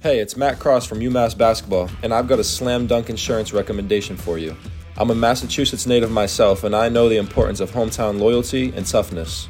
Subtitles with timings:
[0.00, 4.16] Hey, it's Matt Cross from UMass Basketball, and I've got a slam dunk insurance recommendation
[4.16, 4.56] for you.
[4.96, 9.48] I'm a Massachusetts native myself, and I know the importance of hometown loyalty and toughness.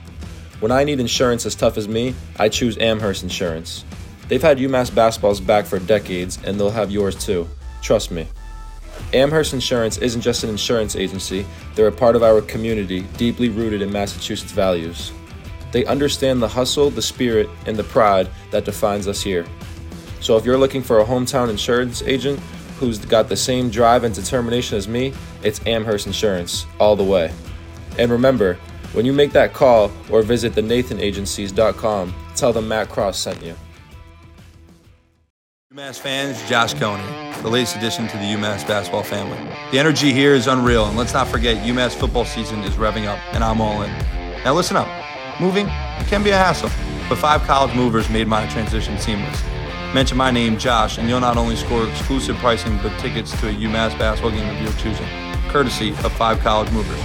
[0.60, 3.84] When I need insurance as tough as me, I choose Amherst Insurance.
[4.28, 7.46] They've had UMass basketball's back for decades, and they'll have yours too.
[7.82, 8.26] Trust me.
[9.12, 11.44] Amherst Insurance isn't just an insurance agency,
[11.74, 15.12] they're a part of our community, deeply rooted in Massachusetts values.
[15.72, 19.44] They understand the hustle, the spirit, and the pride that defines us here.
[20.20, 22.38] So if you're looking for a hometown insurance agent
[22.78, 27.32] who's got the same drive and determination as me, it's Amherst Insurance, all the way.
[27.98, 28.54] And remember,
[28.92, 33.54] when you make that call or visit thenathanagencies.com, tell them Matt Cross sent you.
[35.74, 39.38] UMass fans, Josh Cohen, the latest addition to the UMass basketball family.
[39.70, 43.18] The energy here is unreal, and let's not forget UMass football season is revving up,
[43.34, 43.92] and I'm all in.
[44.44, 44.88] Now listen up.
[45.40, 45.66] Moving
[46.06, 46.70] can be a hassle,
[47.08, 49.42] but five college movers made my transition seamless.
[49.94, 53.52] Mention my name, Josh, and you'll not only score exclusive pricing but tickets to a
[53.52, 55.06] UMass basketball game of your choosing,
[55.48, 57.00] courtesy of Five College Movers.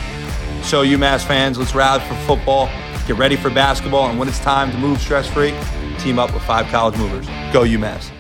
[0.68, 2.68] So, UMass fans, let's rally for football,
[3.08, 5.56] get ready for basketball, and when it's time to move stress free,
[5.98, 7.26] team up with Five College Movers.
[7.54, 8.12] Go, UMass.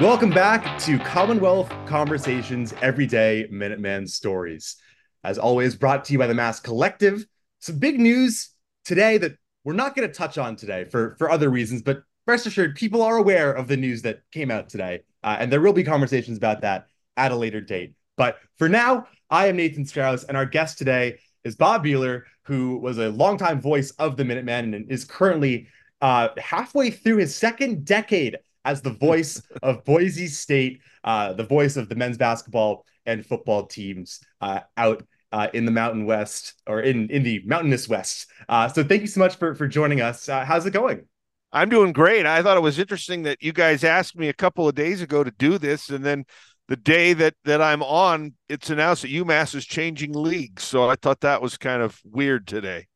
[0.00, 4.76] Welcome back to Commonwealth Conversations Everyday Minuteman Stories.
[5.22, 7.26] As always, brought to you by the Mass Collective
[7.62, 8.50] some big news
[8.84, 12.46] today that we're not going to touch on today for for other reasons, but rest
[12.46, 15.72] assured, people are aware of the news that came out today, uh, and there will
[15.72, 17.94] be conversations about that at a later date.
[18.16, 22.78] But for now, I am Nathan Strauss, and our guest today is Bob Behler, who
[22.78, 25.68] was a longtime voice of the Minutemen and is currently
[26.00, 31.76] uh, halfway through his second decade as the voice of Boise State, uh, the voice
[31.76, 36.80] of the men's basketball and football teams uh, out uh, in the Mountain West or
[36.80, 38.26] in in the mountainous West.
[38.48, 40.28] Uh, so thank you so much for for joining us.
[40.28, 41.06] Uh, how's it going?
[41.52, 42.24] I'm doing great.
[42.24, 45.22] I thought it was interesting that you guys asked me a couple of days ago
[45.22, 46.24] to do this, and then
[46.68, 50.62] the day that that I'm on, it's announced that UMass is changing leagues.
[50.62, 52.86] So I thought that was kind of weird today.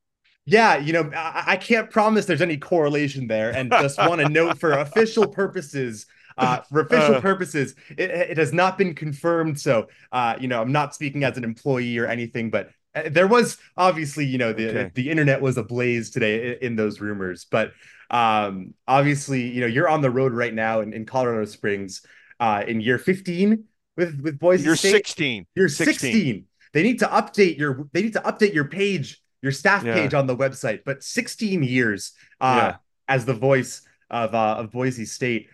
[0.49, 4.29] Yeah, you know, I, I can't promise there's any correlation there, and just want to
[4.31, 9.61] note for official purposes uh, for official uh, purposes, it, it, has not been confirmed.
[9.61, 13.27] So, uh, you know, I'm not speaking as an employee or anything, but uh, there
[13.27, 14.91] was obviously, you know, the okay.
[14.95, 17.47] the internet was ablaze today in, in those rumors.
[17.51, 17.73] But
[18.11, 22.03] um, obviously, you know, you're on the road right now in, in Colorado Springs
[22.41, 23.65] uh, in year 15
[23.97, 24.93] with with Boise You're State.
[24.93, 25.47] 16.
[25.55, 26.13] You're 16.
[26.13, 26.45] 16.
[26.73, 29.95] They need to update your they need to update your page, your staff yeah.
[29.95, 30.81] page on the website.
[30.85, 32.77] But 16 years uh, yeah.
[33.09, 35.49] as the voice of uh, of Boise State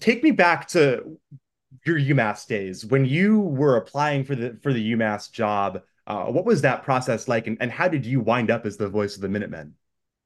[0.00, 1.18] take me back to
[1.84, 5.82] your UMass days when you were applying for the for the UMass job.
[6.06, 8.88] Uh, what was that process like, and, and how did you wind up as the
[8.88, 9.74] voice of the Minutemen?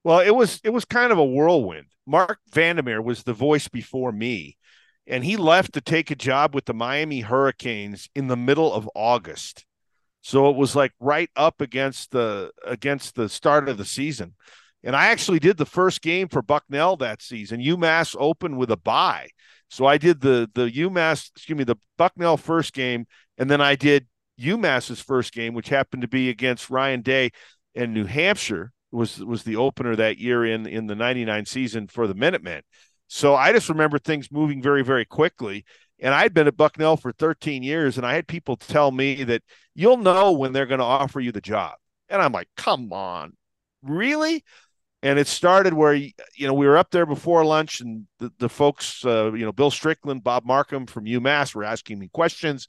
[0.04, 1.86] Well, it was it was kind of a whirlwind.
[2.06, 4.56] Mark Vandermeer was the voice before me,
[5.06, 8.88] and he left to take a job with the Miami Hurricanes in the middle of
[8.94, 9.64] August.
[10.22, 14.34] So it was like right up against the against the start of the season.
[14.84, 17.60] And I actually did the first game for Bucknell that season.
[17.60, 19.28] UMass opened with a bye.
[19.69, 23.06] So I did the the UMass, excuse me, the Bucknell first game,
[23.38, 24.06] and then I did
[24.41, 27.31] UMass's first game, which happened to be against Ryan Day
[27.75, 28.72] and New Hampshire.
[28.91, 32.62] Was was the opener that year in in the 99 season for the Minutemen.
[33.09, 35.64] So I just remember things moving very, very quickly.
[36.00, 39.43] And I'd been at Bucknell for 13 years, and I had people tell me that
[39.75, 41.75] you'll know when they're going to offer you the job.
[42.09, 43.34] And I'm like, come on,
[43.82, 44.44] really?
[45.02, 48.48] And it started where you know we were up there before lunch and the, the
[48.48, 52.68] folks uh, you know bill strickland bob marcum from umass were asking me questions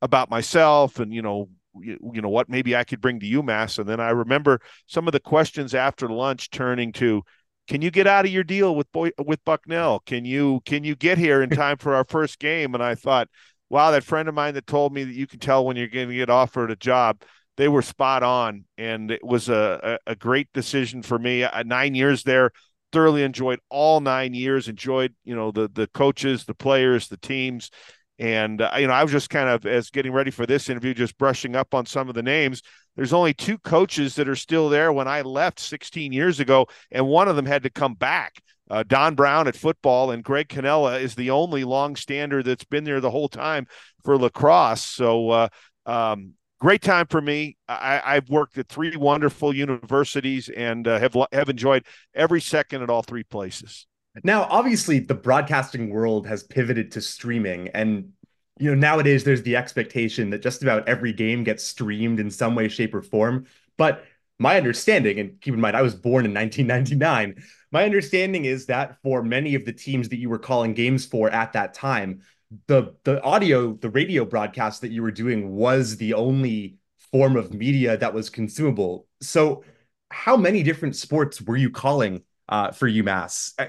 [0.00, 1.48] about myself and you know
[1.78, 3.78] you, you, know what maybe i could bring to umass.
[3.78, 7.22] And then i remember some of the questions after lunch turning to
[7.68, 10.00] can you get out of your deal with boy with bucknell?
[10.00, 12.74] Can you can you get here in time for our first game?
[12.74, 13.28] And i thought
[13.68, 16.08] wow that friend of mine that told me that you can tell when you're going
[16.08, 17.22] to get offered a job
[17.56, 21.46] they were spot on, and it was a, a, great decision for me.
[21.64, 22.50] Nine years there,
[22.92, 24.68] thoroughly enjoyed all nine years.
[24.68, 27.70] Enjoyed you know the the coaches, the players, the teams,
[28.18, 30.94] and uh, you know I was just kind of as getting ready for this interview,
[30.94, 32.62] just brushing up on some of the names.
[32.94, 37.06] There's only two coaches that are still there when I left 16 years ago, and
[37.06, 38.34] one of them had to come back.
[38.68, 42.82] Uh, Don Brown at football and Greg Cannella is the only long stander that's been
[42.82, 43.66] there the whole time
[44.04, 44.82] for lacrosse.
[44.82, 45.48] So uh,
[45.84, 46.32] um,
[46.66, 47.56] great time for me.
[47.68, 52.90] I, have worked at three wonderful universities and uh, have have enjoyed every second at
[52.90, 53.86] all three places.
[54.24, 58.10] Now, obviously, the broadcasting world has pivoted to streaming, and
[58.58, 62.56] you know nowadays there's the expectation that just about every game gets streamed in some
[62.56, 63.46] way, shape, or form.
[63.76, 64.04] But
[64.40, 67.44] my understanding, and keep in mind, I was born in 1999.
[67.70, 71.30] My understanding is that for many of the teams that you were calling games for
[71.30, 72.22] at that time,
[72.66, 76.76] the the audio, the radio broadcast that you were doing was the only
[77.12, 79.06] form of media that was consumable.
[79.20, 79.64] So,
[80.10, 83.66] how many different sports were you calling uh, for UMass uh,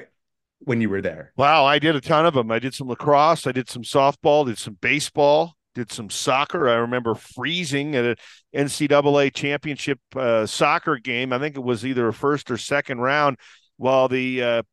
[0.60, 1.34] when you were there?
[1.38, 2.52] Wow, I did a ton of them.
[2.52, 6.70] I did some lacrosse, I did some softball, did some baseball, did some soccer.
[6.70, 8.16] I remember freezing at an
[8.56, 11.34] NCAA championship uh, soccer game.
[11.34, 13.38] I think it was either a first or second round
[13.78, 14.64] while the uh,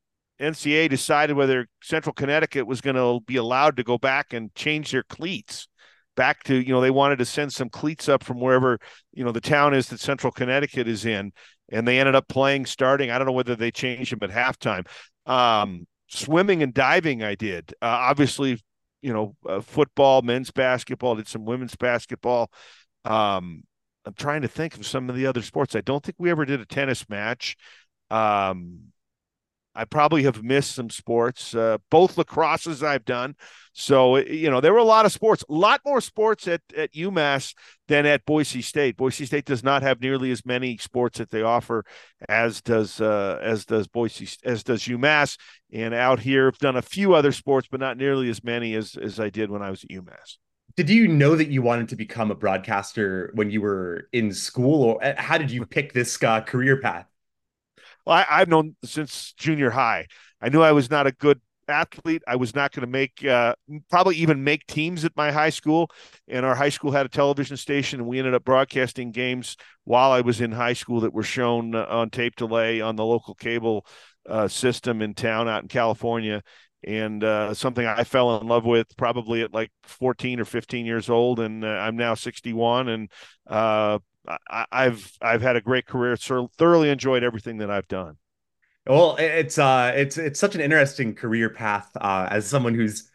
[0.40, 4.90] NCAA decided whether Central Connecticut was going to be allowed to go back and change
[4.90, 5.68] their cleats
[6.16, 8.78] back to you know they wanted to send some cleats up from wherever
[9.12, 11.32] you know the town is that Central Connecticut is in,
[11.70, 13.10] and they ended up playing starting.
[13.10, 14.86] I don't know whether they changed them at halftime.
[15.26, 17.72] Um, swimming and diving, I did.
[17.82, 18.62] Uh, obviously,
[19.02, 22.50] you know, uh, football, men's basketball, did some women's basketball.
[23.04, 23.64] Um,
[24.04, 25.74] I'm trying to think of some of the other sports.
[25.74, 27.56] I don't think we ever did a tennis match.
[28.10, 28.92] Um,
[29.74, 33.34] I probably have missed some sports, uh, both lacrosses I've done.
[33.72, 36.92] So, you know, there were a lot of sports, a lot more sports at, at
[36.92, 37.54] UMass
[37.88, 38.96] than at Boise State.
[38.96, 41.84] Boise State does not have nearly as many sports that they offer
[42.28, 45.36] as does, uh, as does Boise, as does UMass.
[45.72, 48.96] And out here, I've done a few other sports, but not nearly as many as,
[48.96, 50.38] as I did when I was at UMass.
[50.76, 54.82] Did you know that you wanted to become a broadcaster when you were in school,
[54.82, 57.06] or uh, how did you pick this uh, career path?
[58.06, 60.06] Well, I, have known since junior high.
[60.40, 62.22] I knew I was not a good athlete.
[62.26, 63.54] I was not going to make uh,
[63.90, 65.90] probably even make teams at my high school.
[66.28, 70.10] And our high school had a television station, and we ended up broadcasting games while
[70.10, 73.34] I was in high school that were shown uh, on tape delay on the local
[73.34, 73.86] cable
[74.28, 76.42] uh, system in town out in California.
[76.86, 81.08] And uh, something I fell in love with probably at like 14 or 15 years
[81.08, 83.10] old, and uh, I'm now 61, and
[83.46, 84.00] uh,
[84.48, 86.16] I, have I've had a great career.
[86.16, 88.16] So thoroughly enjoyed everything that I've done.
[88.86, 91.90] Well, it's uh, it's it's such an interesting career path.
[91.96, 93.10] Uh, as someone who's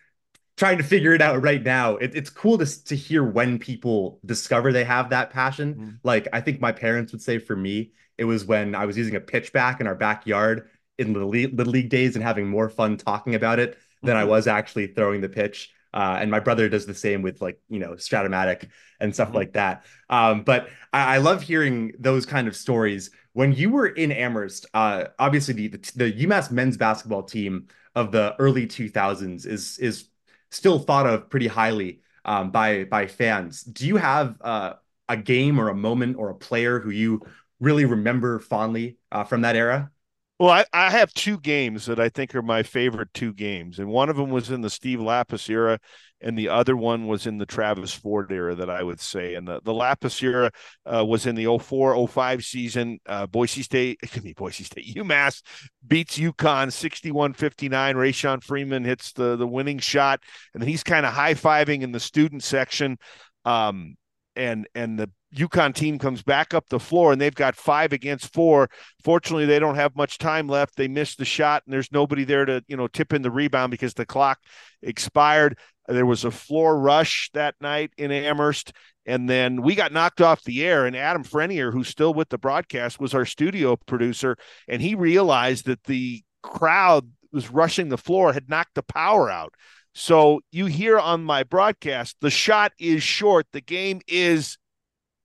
[0.57, 4.19] trying to figure it out right now, it, it's cool to to hear when people
[4.25, 5.73] discover they have that passion.
[5.73, 5.89] Mm-hmm.
[6.03, 9.15] Like I think my parents would say for me, it was when I was using
[9.15, 13.35] a pitchback in our backyard in the little league days and having more fun talking
[13.35, 14.21] about it than mm-hmm.
[14.21, 15.71] I was actually throwing the pitch.
[15.93, 18.69] Uh, and my brother does the same with like you know Strat-O-Matic
[18.99, 19.37] and stuff mm-hmm.
[19.37, 19.85] like that.
[20.09, 23.11] Um, but I, I, love hearing those kind of stories.
[23.33, 28.11] When you were in Amherst, uh, obviously the, the, the UMass men's basketball team of
[28.11, 30.09] the early 2000s is is
[30.51, 33.63] still thought of pretty highly um, by by fans.
[33.63, 34.73] Do you have uh,
[35.07, 37.21] a game or a moment or a player who you
[37.59, 39.91] really remember fondly uh, from that era?
[40.39, 43.77] Well, I, I have two games that I think are my favorite two games.
[43.77, 45.79] And one of them was in the Steve Lappas era,
[46.21, 49.35] and the other one was in the Travis Ford era that I would say.
[49.35, 50.49] And the, the Lappas era
[50.85, 52.99] uh, was in the 04 05 season.
[53.05, 55.41] Uh, Boise State, excuse me, Boise State, UMass
[55.85, 57.95] beats UConn 61 59.
[57.97, 60.21] Rashaun Freeman hits the, the winning shot,
[60.53, 62.97] and he's kind of high fiving in the student section.
[63.43, 63.97] Um,
[64.37, 68.33] and and the UConn team comes back up the floor and they've got five against
[68.33, 68.69] four.
[69.03, 70.75] Fortunately, they don't have much time left.
[70.75, 73.71] They missed the shot and there's nobody there to, you know, tip in the rebound
[73.71, 74.39] because the clock
[74.81, 75.57] expired.
[75.87, 78.73] There was a floor rush that night in Amherst.
[79.05, 80.85] And then we got knocked off the air.
[80.85, 84.35] And Adam Frenier, who's still with the broadcast, was our studio producer.
[84.67, 89.53] And he realized that the crowd was rushing the floor, had knocked the power out.
[89.93, 93.47] So you hear on my broadcast, the shot is short.
[93.51, 94.57] The game is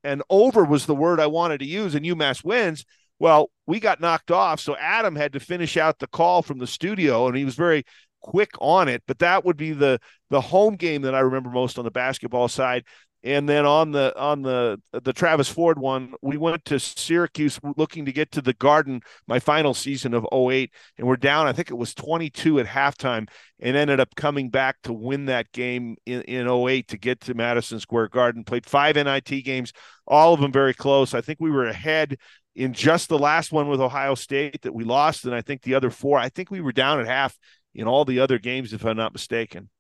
[0.05, 2.85] and over was the word I wanted to use, and UMass wins.
[3.19, 6.67] Well, we got knocked off, so Adam had to finish out the call from the
[6.67, 7.85] studio, and he was very
[8.21, 9.03] quick on it.
[9.07, 9.99] But that would be the
[10.31, 12.85] the home game that I remember most on the basketball side.
[13.25, 18.05] And then on the on the the Travis Ford one, we went to Syracuse looking
[18.05, 21.71] to get to the Garden my final season of 08 and we're down I think
[21.71, 23.27] it was 22 at halftime
[23.59, 27.35] and ended up coming back to win that game in, in 08 to get to
[27.35, 28.45] Madison Square Garden.
[28.45, 29.73] Played five NIT games,
[30.07, 31.15] all of them very close.
[31.15, 32.19] I think we were ahead
[32.55, 35.75] in just the last one with Ohio State that we lost and I think the
[35.75, 37.39] other four, I think we were down at half
[37.75, 39.71] in all the other games if I'm not mistaken.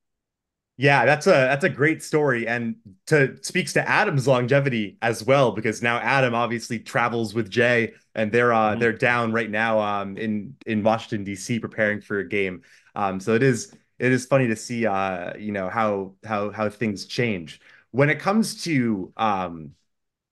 [0.76, 2.75] Yeah, that's a that's a great story and
[3.07, 8.33] to speaks to Adam's longevity as well because now Adam obviously travels with Jay and
[8.33, 8.81] they're uh mm-hmm.
[8.81, 12.62] they're down right now um in in Washington DC preparing for a game.
[12.97, 16.69] Um so it is it is funny to see uh you know how how how
[16.69, 17.61] things change.
[17.93, 19.73] When it comes to um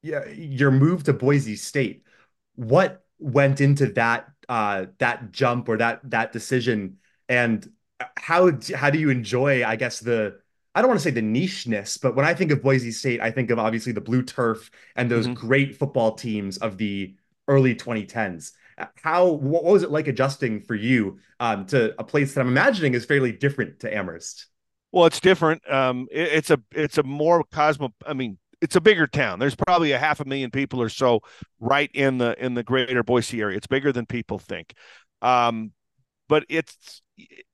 [0.03, 2.05] yeah, your move to Boise State,
[2.57, 7.71] what went into that uh that jump or that that decision and
[8.17, 10.37] how how do you enjoy i guess the
[10.75, 13.31] I don't want to say the nicheness, but when I think of Boise State, I
[13.31, 15.47] think of obviously the blue turf and those mm-hmm.
[15.47, 17.15] great football teams of the
[17.47, 18.53] early 2010s.
[19.03, 22.95] How what was it like adjusting for you um, to a place that I'm imagining
[22.95, 24.47] is fairly different to Amherst?
[24.93, 25.63] Well, it's different.
[25.71, 27.93] Um, it, it's a it's a more cosmo.
[28.07, 29.39] I mean, it's a bigger town.
[29.39, 31.21] There's probably a half a million people or so
[31.61, 33.59] right in the in the greater Boise area.
[33.59, 34.73] It's bigger than people think.
[35.21, 35.73] Um,
[36.29, 37.03] but it's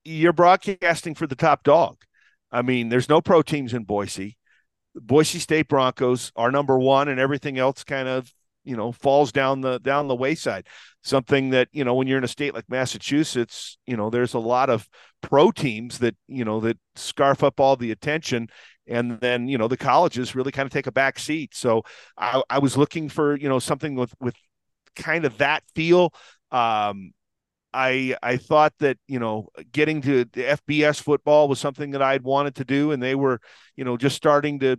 [0.03, 1.97] you're broadcasting for the top dog.
[2.51, 4.37] I mean, there's no pro teams in Boise.
[4.95, 8.31] Boise State Broncos are number one, and everything else kind of
[8.63, 10.67] you know falls down the down the wayside.
[11.03, 14.39] Something that you know when you're in a state like Massachusetts, you know there's a
[14.39, 14.87] lot of
[15.21, 18.47] pro teams that you know that scarf up all the attention,
[18.87, 21.55] and then you know the colleges really kind of take a back seat.
[21.55, 21.83] So
[22.17, 24.35] I, I was looking for you know something with with
[24.95, 26.13] kind of that feel.
[26.51, 27.11] Um,
[27.73, 32.23] I I thought that you know getting to the FBS football was something that I'd
[32.23, 33.39] wanted to do, and they were
[33.75, 34.77] you know just starting to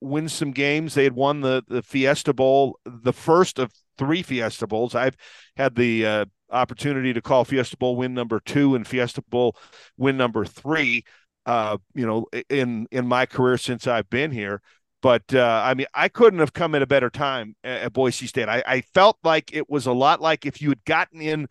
[0.00, 0.94] win some games.
[0.94, 4.94] They had won the the Fiesta Bowl, the first of three Fiesta Bowls.
[4.94, 5.16] I've
[5.56, 9.56] had the uh, opportunity to call Fiesta Bowl win number two and Fiesta Bowl
[9.96, 11.04] win number three
[11.48, 14.60] uh, you know, in in my career since I've been here.
[15.00, 18.26] But uh, I mean, I couldn't have come at a better time at, at Boise
[18.26, 18.50] State.
[18.50, 21.48] I, I felt like it was a lot like if you had gotten in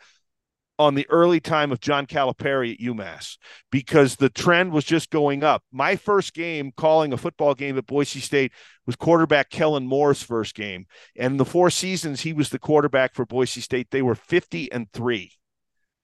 [0.79, 3.37] on the early time of John Calipari at UMass
[3.71, 5.63] because the trend was just going up.
[5.71, 8.51] My first game calling a football game at Boise State
[8.85, 10.85] was quarterback Kellen Moore's first game.
[11.15, 14.91] And the four seasons he was the quarterback for Boise State, they were 50 and
[14.91, 15.31] 3.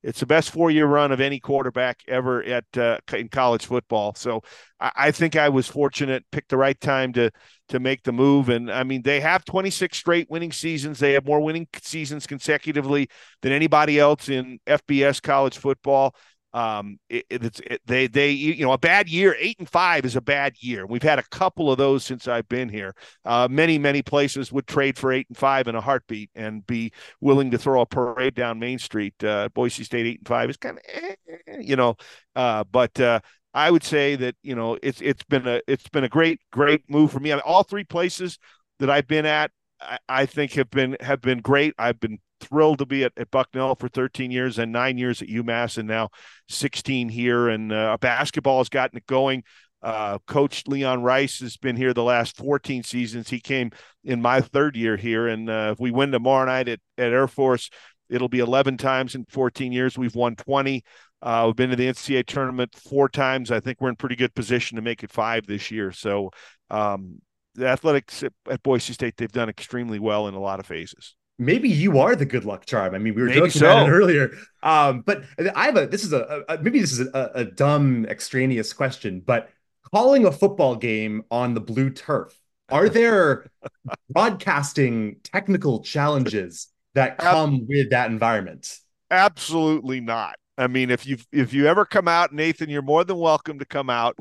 [0.04, 4.14] It's the best four-year run of any quarterback ever at uh, in college football.
[4.16, 4.42] So
[4.80, 7.32] I, I, think I was fortunate, picked the right time to
[7.70, 8.50] to make the move.
[8.50, 11.00] And I mean, they have 26 straight winning seasons.
[11.00, 13.10] They have more winning seasons consecutively
[13.42, 16.16] than anybody else in FBS college football.
[16.54, 20.16] Um, it, it's it, they they you know a bad year, eight and five is
[20.16, 20.86] a bad year.
[20.86, 22.94] We've had a couple of those since I've been here.
[23.26, 26.92] Uh, many many places would trade for eight and five in a heartbeat and be
[27.22, 29.22] willing to throw a parade down Main Street.
[29.24, 31.16] Uh, Boise State eight and five is kind of eh,
[31.60, 31.96] you know,
[32.36, 33.20] uh, but uh,
[33.54, 36.90] I would say that you know it's it's been a it's been a great great
[36.90, 37.32] move for me.
[37.32, 38.38] I mean, all three places
[38.80, 41.74] that I've been at, I, I think have been have been great.
[41.78, 45.28] I've been thrilled to be at, at Bucknell for 13 years and nine years at
[45.28, 46.10] UMass and now
[46.50, 47.50] 16 here.
[47.50, 49.44] And uh, basketball has gotten it going.
[49.82, 53.30] Uh, Coach Leon Rice has been here the last 14 seasons.
[53.30, 53.72] He came
[54.04, 55.28] in my third year here.
[55.28, 57.70] And uh, if we win tomorrow night at, at Air Force,
[58.10, 59.98] it'll be 11 times in 14 years.
[59.98, 60.84] We've won 20.
[61.22, 63.52] Uh, we've been to the NCAA tournament four times.
[63.52, 65.92] I think we're in pretty good position to make it five this year.
[65.92, 66.32] So
[66.70, 67.20] um,
[67.56, 71.16] the athletics at, at Boise State, they've done extremely well in a lot of phases
[71.40, 72.96] maybe you are the good luck charm.
[72.96, 73.66] I mean, we were maybe joking so.
[73.66, 74.32] about it earlier.
[74.62, 75.24] Um, but
[75.56, 79.22] I have a this is a, a maybe this is a, a, dumb extraneous question,
[79.25, 79.50] but
[79.92, 82.38] calling a football game on the blue turf,
[82.70, 83.48] are there
[84.10, 88.80] broadcasting technical challenges that come with that environment?
[89.12, 90.36] Absolutely not.
[90.58, 93.66] I mean, if you if you ever come out, Nathan, you're more than welcome to
[93.66, 94.18] come out.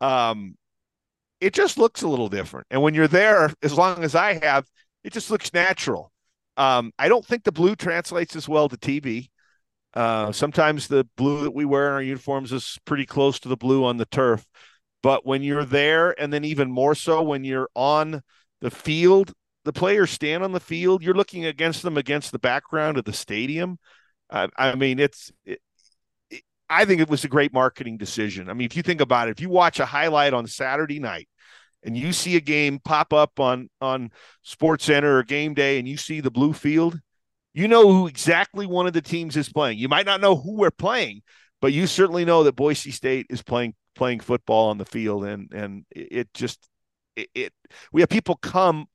[0.00, 0.56] Um,
[1.40, 4.64] it just looks a little different, and when you're there, as long as I have,
[5.02, 6.12] it just looks natural.
[6.56, 9.30] Um, I don't think the blue translates as well to TV.
[9.94, 13.56] Uh, sometimes the blue that we wear in our uniforms is pretty close to the
[13.56, 14.44] blue on the turf.
[15.02, 18.22] But when you're there, and then even more so when you're on
[18.60, 19.32] the field,
[19.64, 21.02] the players stand on the field.
[21.02, 23.78] You're looking against them against the background of the stadium.
[24.30, 25.30] I mean, it's.
[25.44, 25.60] It,
[26.30, 28.48] it, I think it was a great marketing decision.
[28.48, 31.28] I mean, if you think about it, if you watch a highlight on Saturday night
[31.82, 34.10] and you see a game pop up on on
[34.42, 36.98] Sports Center or Game Day, and you see the blue field,
[37.54, 39.78] you know who exactly one of the teams is playing.
[39.78, 41.22] You might not know who we're playing,
[41.60, 45.52] but you certainly know that Boise State is playing playing football on the field, and
[45.52, 46.68] and it just
[47.16, 47.52] it, it
[47.92, 48.86] we have people come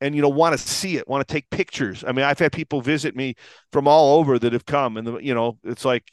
[0.00, 2.04] and you know want to see it, want to take pictures.
[2.06, 3.34] I mean, I've had people visit me
[3.72, 6.04] from all over that have come, and the, you know it's like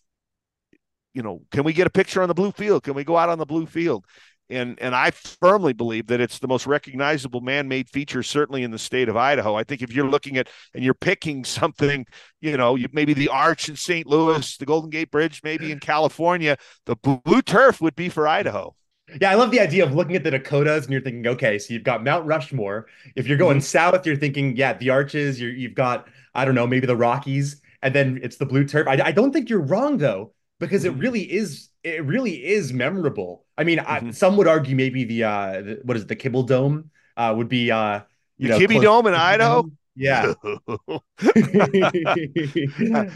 [1.13, 2.83] you know, can we get a picture on the blue field?
[2.83, 4.05] Can we go out on the blue field?
[4.51, 8.79] And and I firmly believe that it's the most recognizable man-made feature, certainly in the
[8.79, 9.55] state of Idaho.
[9.55, 12.05] I think if you're looking at and you're picking something,
[12.41, 14.05] you know, you, maybe the Arch in St.
[14.05, 18.75] Louis, the Golden Gate Bridge, maybe in California, the blue turf would be for Idaho.
[19.19, 21.73] Yeah, I love the idea of looking at the Dakotas and you're thinking, okay, so
[21.73, 22.87] you've got Mount Rushmore.
[23.15, 23.63] If you're going mm-hmm.
[23.63, 25.39] south, you're thinking, yeah, the Arches.
[25.39, 28.87] you have got, I don't know, maybe the Rockies, and then it's the blue turf.
[28.87, 30.95] I, I don't think you're wrong though, because mm-hmm.
[30.95, 33.43] it really is it really is memorable.
[33.57, 34.07] I mean, mm-hmm.
[34.07, 37.33] I, some would argue maybe the uh, the, what is it, the Kibbie Dome uh,
[37.35, 38.01] would be uh,
[38.37, 39.69] you the know, Kibbie Dome in Idaho.
[39.93, 40.33] Yeah.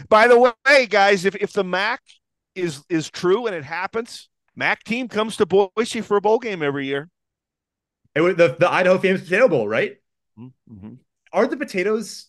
[0.08, 2.02] By the way, guys, if if the MAC
[2.54, 6.62] is is true and it happens, MAC team comes to Boise for a bowl game
[6.62, 7.08] every year.
[8.14, 9.96] It was the the Idaho famous Potato Bowl, right?
[10.38, 10.94] Mm-hmm.
[11.32, 12.26] Are the potatoes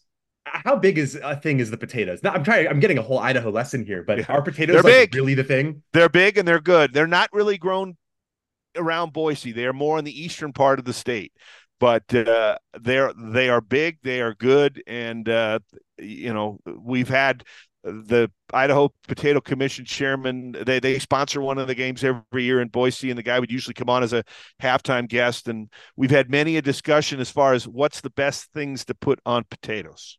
[0.52, 2.22] how big is a thing is the potatoes?
[2.24, 2.68] Now, I'm trying.
[2.68, 4.26] I'm getting a whole Idaho lesson here, but Yeah.
[4.30, 5.16] are potatoes They're like big.
[5.16, 5.84] really the thing?
[5.94, 6.94] They're big and they're good.
[6.94, 7.98] They're not really grown
[8.76, 9.52] around Boise.
[9.52, 11.34] They are more in the eastern part of the state,
[11.80, 13.98] but uh, they're they are big.
[14.04, 15.60] They are good, and uh,
[15.98, 17.44] you know we've had
[17.84, 20.52] the Idaho Potato Commission chairman.
[20.66, 23.52] They they sponsor one of the games every year in Boise, and the guy would
[23.52, 24.24] usually come on as a
[24.62, 25.48] halftime guest.
[25.48, 29.20] And we've had many a discussion as far as what's the best things to put
[29.26, 30.18] on potatoes.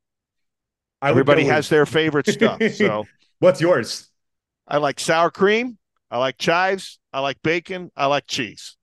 [1.03, 2.61] Everybody go with- has their favorite stuff.
[2.75, 3.07] So
[3.41, 4.09] What's yours?
[4.67, 5.79] I like sour cream.
[6.11, 6.99] I like chives.
[7.13, 7.91] I like bacon.
[7.97, 8.77] I like cheese.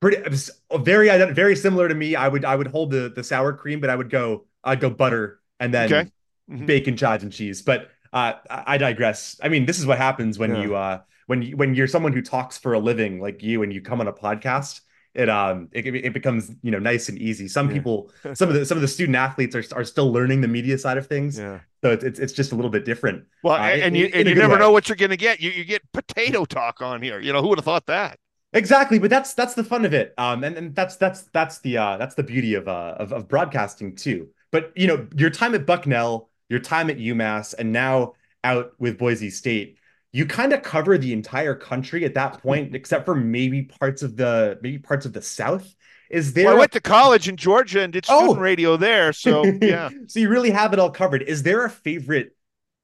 [0.00, 0.50] Pretty it was
[0.80, 2.14] very ident- very similar to me.
[2.14, 4.90] I would I would hold the the sour cream, but I would go I'd go
[4.90, 6.10] butter and then Okay.
[6.50, 6.66] Mhm.
[6.66, 7.62] bacon, chives, and cheese.
[7.62, 9.40] But uh, I I digress.
[9.42, 10.62] I mean, this is what happens when Yeah.
[10.62, 13.72] you uh when you when you're someone who talks for a living like you and
[13.72, 14.80] you come on a podcast.
[15.14, 17.46] It um it, it becomes you know nice and easy.
[17.48, 17.74] Some Yeah.
[17.74, 20.76] people some of the some of the student athletes are are still learning the media
[20.76, 21.60] side of things, Yeah.
[21.82, 23.24] so it's it's, it's just a little bit different.
[23.42, 24.58] Well, Uh, and you and you never way.
[24.60, 25.40] know what you're going to get.
[25.40, 27.20] You you get potato talk on here.
[27.20, 28.18] You know who would have thought that?
[28.52, 30.14] Exactly, but that's that's the fun of it.
[30.18, 33.28] Um, and, and that's that's that's the uh that's the beauty of uh of, of
[33.28, 34.28] broadcasting too.
[34.50, 38.98] But you know, your time at Bucknell, your time at UMass, and now out with
[38.98, 39.78] Boise State,
[40.14, 42.40] you kind of cover the entire country at that hmm.
[42.40, 45.74] point, except for maybe parts of the maybe parts of the South.
[46.08, 48.36] Is there Well, I went to college in Georgia and did student Oh.
[48.36, 49.12] radio there.
[49.12, 51.22] So yeah, so you really have it all covered.
[51.22, 52.36] Is there a favorite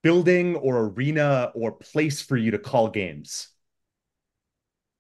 [0.03, 3.49] building or arena or place for you to call games?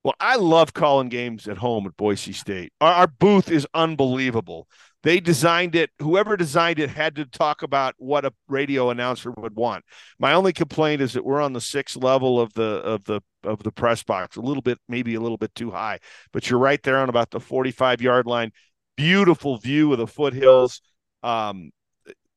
[0.05, 2.73] Well, I love calling games at home at Boise State.
[2.81, 4.69] Our, our booth is unbelievable.
[5.03, 5.91] They designed it.
[5.99, 9.85] Whoever designed it had to talk about what a radio announcer would want.
[10.19, 13.63] My only complaint is that we're on the sixth level of the of the of
[13.63, 15.99] the press box, a little bit, maybe a little bit too high.
[16.33, 18.53] But you're right there on about the 45 yard line.
[18.97, 20.83] Beautiful view of the foothills.
[21.23, 21.71] Um,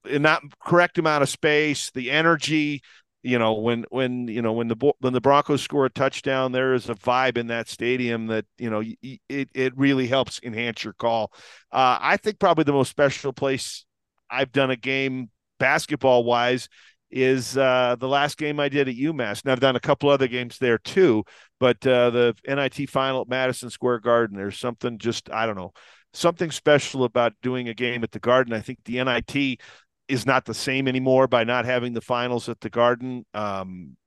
[0.06, 2.82] in that correct amount of space, the energy,
[3.24, 6.74] you know when when you know when the when the Broncos score a touchdown, there
[6.74, 10.94] is a vibe in that stadium that you know it it really helps enhance your
[10.94, 11.32] call.
[11.72, 13.86] Uh, I think probably the most special place
[14.30, 16.68] I've done a game basketball wise
[17.10, 19.46] is uh, the last game I did at UMass.
[19.46, 21.24] Now I've done a couple other games there too,
[21.60, 24.36] but uh, the NIT final at Madison Square Garden.
[24.36, 25.72] There's something just I don't know
[26.14, 28.54] something special about doing a game at the Garden.
[28.54, 29.60] I think the NIT
[30.08, 33.26] is not the same anymore by not having the finals at the Garden.
[33.34, 33.98] Um,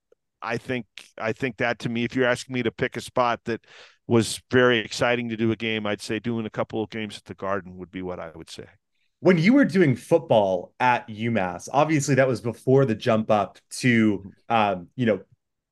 [0.42, 0.87] I think
[1.18, 3.64] I think that to me, if you're asking me to pick a spot that
[4.06, 7.24] was very exciting to do a game, I'd say doing a couple of games at
[7.24, 8.66] the Garden would be what I would say.
[9.20, 14.32] when you were doing football at UMass, obviously that was before the jump up to
[14.48, 15.20] um, you know,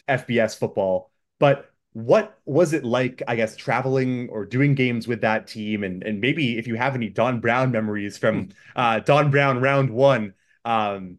[0.08, 1.10] FBS football.
[1.38, 5.84] But what was it like, I guess, traveling or doing games with that team?
[5.84, 9.90] And and maybe if you have any Don Brown memories from uh Don Brown round
[9.90, 10.34] one.
[10.64, 11.18] Um,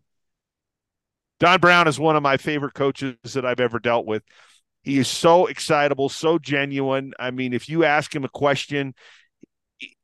[1.40, 4.24] Don Brown is one of my favorite coaches that I've ever dealt with.
[4.84, 7.14] He is so excitable, so genuine.
[7.20, 8.94] I mean, if you ask him a question,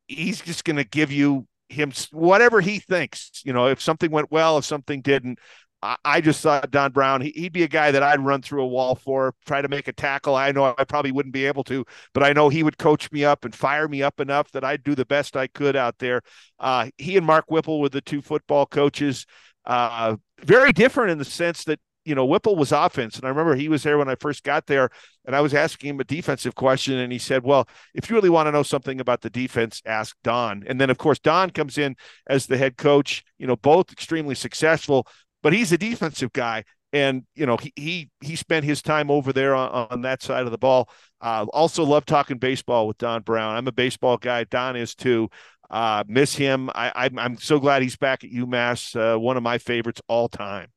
[0.08, 3.42] he's just going to give you him whatever he thinks.
[3.46, 5.40] You know, if something went well, if something didn't.
[5.84, 8.68] I, just thought Don Brown, he, he'd be a guy that I'd run through a
[8.68, 10.36] wall for, try to make a tackle.
[10.36, 13.26] I know I probably wouldn't be able to, but I know he would coach me
[13.26, 16.22] up and fire me up enough that I'd do the best I could out there.
[16.60, 19.26] Uh, he and Mark Whipple were the two football coaches.
[19.66, 23.56] Uh, very different in the sense that you know Whipple was offense, and I remember
[23.56, 24.90] he was there when I first got there,
[25.26, 28.30] and I was asking him a defensive question, and he said, "Well, if you really
[28.30, 31.78] want to know something about the defense, ask Don." And then of course Don comes
[31.78, 33.24] in as the head coach.
[33.38, 35.06] You know, both extremely successful,
[35.44, 39.32] but he's a defensive guy, and you know he he he spent his time over
[39.34, 40.90] there on, on that side of the ball.
[41.22, 43.56] Uh, also love talking baseball with Don Brown.
[43.56, 44.44] I'm a baseball guy.
[44.46, 45.30] Don is too.
[45.70, 46.70] Uh, miss him.
[46.76, 48.96] I, I'm I'm so glad he's back at UMass.
[48.96, 50.68] Uh, one of my favorites all time.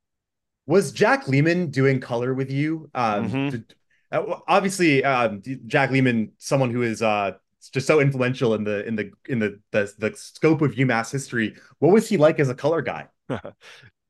[0.66, 2.88] was Jack Leaman doing color with you?
[2.94, 3.50] Um, Mhm.
[3.50, 3.74] did-
[4.12, 7.32] uh, obviously, um, Jack Leaman, someone who is uh,
[7.72, 11.56] just so influential in the in the in the, the the scope of UMass history.
[11.80, 13.08] What was he like as a color guy?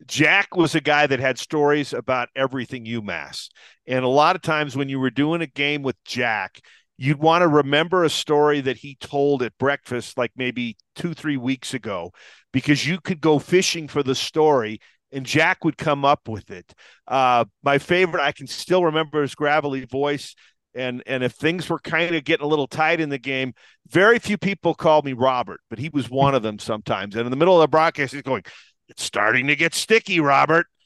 [0.07, 3.49] Jack was a guy that had stories about everything UMass.
[3.87, 6.61] And a lot of times when you were doing a game with Jack,
[6.97, 11.37] you'd want to remember a story that he told at breakfast, like maybe two, three
[11.37, 12.13] weeks ago,
[12.53, 14.79] because you could go fishing for the story
[15.11, 16.75] and Jack would come up with it.
[17.07, 20.35] Uh, my favorite, I can still remember his gravelly voice.
[20.75, 23.55] And, and if things were kind of getting a little tight in the game,
[23.89, 27.15] very few people called me Robert, but he was one of them sometimes.
[27.15, 28.43] And in the middle of the broadcast, he's going,
[28.89, 30.67] it's starting to get sticky, Robert.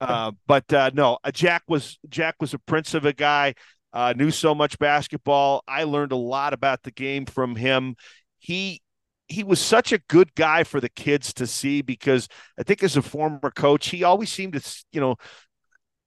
[0.00, 3.54] Uh, but uh, no, uh, Jack was Jack was a prince of a guy.
[3.92, 5.64] Uh, knew so much basketball.
[5.66, 7.96] I learned a lot about the game from him.
[8.38, 8.80] He
[9.26, 12.96] he was such a good guy for the kids to see because I think as
[12.96, 15.16] a former coach, he always seemed to, you know,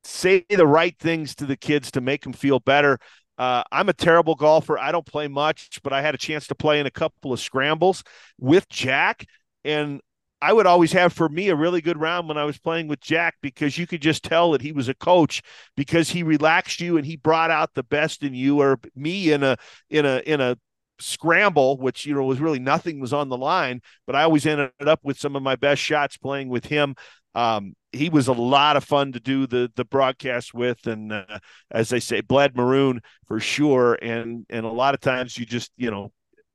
[0.03, 2.97] say the right things to the kids to make them feel better.
[3.37, 4.77] Uh, I'm a terrible golfer.
[4.77, 7.39] I don't play much, but I had a chance to play in a couple of
[7.39, 8.03] scrambles
[8.39, 9.25] with Jack.
[9.63, 10.01] And
[10.41, 12.99] I would always have for me a really good round when I was playing with
[12.99, 15.41] Jack because you could just tell that he was a coach
[15.77, 19.43] because he relaxed you and he brought out the best in you or me in
[19.43, 19.57] a
[19.89, 20.57] in a in a
[20.99, 24.71] scramble, which you know was really nothing was on the line, but I always ended
[24.79, 26.95] up with some of my best shots playing with him.
[27.33, 31.39] Um, he was a lot of fun to do the the broadcast with, and uh,
[31.69, 33.97] as I say, bled maroon for sure.
[34.01, 36.11] And and a lot of times you just you know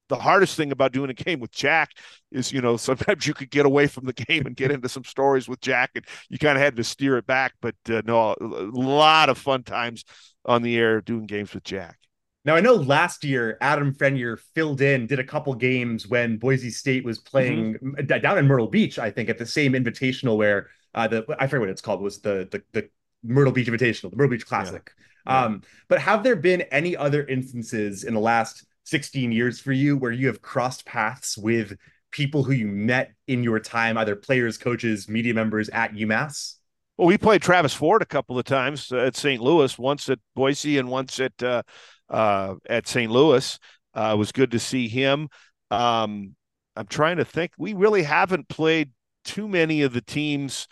[0.09, 1.91] the hardest thing about doing a game with Jack
[2.31, 5.05] is, you know, sometimes you could get away from the game and get into some
[5.05, 7.55] stories with Jack, and you kind of had to steer it back.
[7.61, 10.05] But uh, no, a lot of fun times
[10.45, 11.99] on the air doing games with Jack.
[12.45, 16.71] Now I know last year Adam Frenier filled in, did a couple games when Boise
[16.71, 18.21] State was playing mm-hmm.
[18.21, 21.61] down in Myrtle Beach, I think, at the same invitational where uh, the I forget
[21.61, 22.89] what it's called was the the, the
[23.25, 24.93] Myrtle Beach Invitational, the Myrtle Beach Classic.
[24.97, 25.03] Yeah.
[25.27, 25.45] Yeah.
[25.45, 29.97] Um, but have there been any other instances in the last 16 years for you
[29.97, 31.77] where you have crossed paths with
[32.13, 36.55] people who you met in your time, either players, coaches, media members at UMass?
[36.97, 39.43] Well, we played Travis Ford a couple of times at St.
[39.43, 41.63] Louis, once at Boise and once at uh,
[42.09, 43.11] uh, at St.
[43.11, 43.59] Louis.
[43.93, 45.29] Uh, it was good to see him.
[45.71, 46.37] Um,
[46.75, 47.53] I'm trying to think.
[47.59, 48.93] We really haven't played
[49.25, 50.69] too many of the teams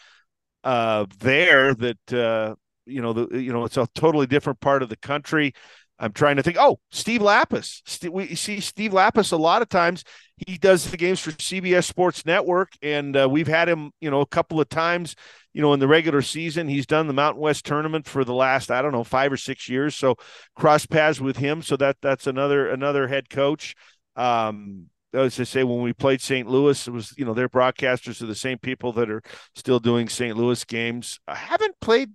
[0.63, 2.55] uh, there that uh,
[2.87, 3.13] you know.
[3.13, 5.53] The you know it's a totally different part of the country.
[5.99, 6.57] I'm trying to think.
[6.59, 8.11] Oh, Steve Lappas.
[8.11, 10.05] we see Steve Lappas a lot of times.
[10.47, 14.21] He does the games for CBS Sports Network, and uh, we've had him, you know,
[14.21, 15.15] a couple of times,
[15.53, 16.69] you know, in the regular season.
[16.69, 19.69] He's done the Mountain West tournament for the last, I don't know, five or six
[19.69, 19.95] years.
[19.95, 20.17] So
[20.57, 21.63] cross paths with him.
[21.63, 23.77] So that that's another another head coach.
[24.17, 26.49] Um, as I say, when we played St.
[26.49, 29.23] Louis, it was you know their broadcasters are the same people that are
[29.55, 30.37] still doing St.
[30.37, 31.21] Louis games.
[31.29, 32.11] I haven't played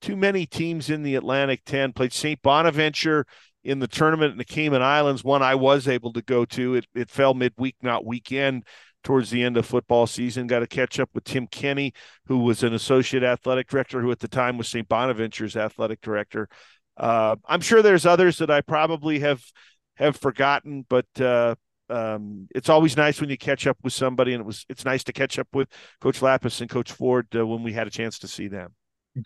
[0.00, 1.92] too many teams in the Atlantic 10.
[1.92, 2.40] Played St.
[2.42, 3.26] Bonaventure
[3.62, 6.76] in the tournament in the Cayman Islands, one I was able to go to.
[6.76, 8.64] It, it fell midweek, not weekend,
[9.04, 10.46] towards the end of football season.
[10.46, 11.92] Got to catch up with Tim Kenny,
[12.26, 14.88] who was an associate athletic director, who at the time was St.
[14.88, 16.48] Bonaventure's athletic director.
[16.96, 19.42] Uh, I'm sure there's others that I probably have
[19.96, 21.54] have forgotten, but uh,
[21.90, 25.04] um, it's always nice when you catch up with somebody, and it was it's nice
[25.04, 25.68] to catch up with
[26.00, 28.74] Coach Lappas and Coach Ford uh, when we had a chance to see them.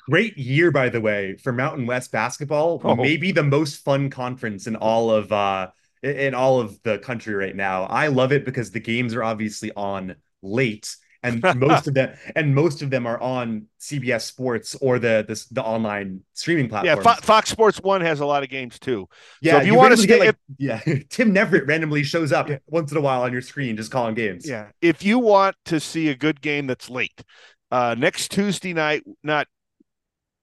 [0.09, 2.81] Great year, by the way, for Mountain West basketball.
[2.85, 2.95] Oh.
[2.95, 5.69] Maybe the most fun conference in all of uh
[6.03, 7.85] in all of the country right now.
[7.85, 12.55] I love it because the games are obviously on late and most of them and
[12.55, 16.97] most of them are on CBS Sports or the the, the online streaming platform.
[16.97, 19.09] Yeah, Fo- Fox Sports One has a lot of games too.
[19.41, 20.79] Yeah, so if you, you want to get like, if, yeah,
[21.11, 22.59] Tim Neverett randomly shows up yeah.
[22.67, 24.49] once in a while on your screen just calling games.
[24.49, 27.25] Yeah, if you want to see a good game that's late,
[27.71, 29.49] uh, next Tuesday night, not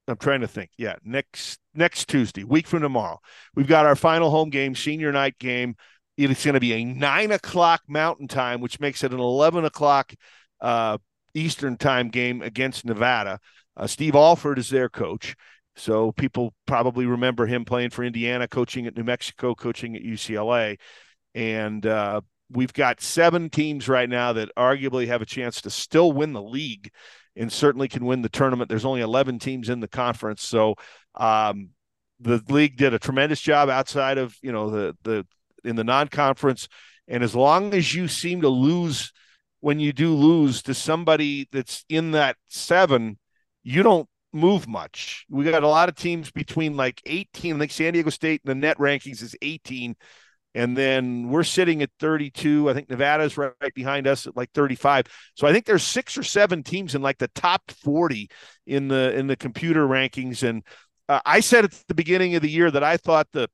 [0.08, 0.70] I'm trying to think.
[0.76, 3.18] Yeah, next next Tuesday, week from tomorrow,
[3.54, 5.76] we've got our final home game, senior night game.
[6.16, 10.12] It's going to be a nine o'clock Mountain Time, which makes it an eleven o'clock
[10.60, 10.98] uh,
[11.34, 13.38] Eastern Time game against Nevada.
[13.76, 15.34] Uh, Steve Alford is their coach,
[15.76, 20.78] so people probably remember him playing for Indiana, coaching at New Mexico, coaching at UCLA,
[21.34, 26.12] and uh, we've got seven teams right now that arguably have a chance to still
[26.12, 26.90] win the league
[27.36, 28.68] and certainly can win the tournament.
[28.68, 30.74] There's only 11 teams in the conference, so
[31.14, 31.70] um,
[32.20, 35.26] the league did a tremendous job outside of you know the the
[35.64, 36.68] in the non-conference.
[37.08, 39.12] And as long as you seem to lose
[39.60, 43.18] when you do lose to somebody that's in that seven,
[43.62, 45.24] you don't move much.
[45.30, 48.78] We got a lot of teams between like 18, like San Diego State, the net
[48.78, 49.94] rankings is 18.
[50.54, 52.68] And then we're sitting at 32.
[52.68, 55.06] I think Nevada's right, right behind us at like 35.
[55.34, 58.28] So I think there's six or seven teams in like the top 40
[58.66, 60.46] in the in the computer rankings.
[60.46, 60.62] And
[61.08, 63.48] uh, I said at the beginning of the year that I thought the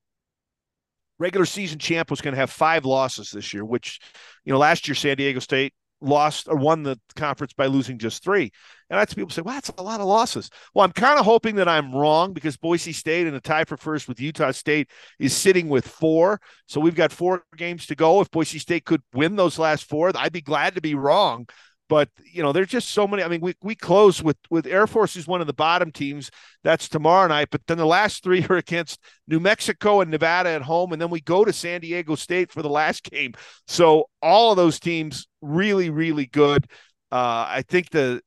[1.18, 4.00] regular season champ was going to have five losses this year, which
[4.44, 8.22] you know last year San Diego State lost or won the conference by losing just
[8.22, 8.50] three.
[8.90, 10.50] And that's people say, well, that's a lot of losses.
[10.74, 13.76] Well, I'm kind of hoping that I'm wrong because Boise State in a tie for
[13.76, 16.40] first with Utah State is sitting with four.
[16.66, 18.20] So we've got four games to go.
[18.20, 21.48] If Boise State could win those last four, I'd be glad to be wrong.
[21.88, 23.22] But you know, there's just so many.
[23.22, 26.30] I mean, we we close with with Air Force is one of the bottom teams.
[26.62, 27.48] That's tomorrow night.
[27.50, 31.10] But then the last three are against New Mexico and Nevada at home, and then
[31.10, 33.32] we go to San Diego State for the last game.
[33.66, 36.66] So all of those teams really, really good.
[37.10, 38.20] Uh, I think the